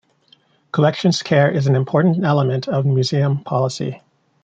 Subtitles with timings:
[0.71, 4.01] Collections care is an important element of museum policy.